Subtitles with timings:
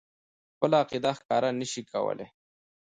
[0.53, 2.27] خپله عقیده ښکاره نه شي کولای.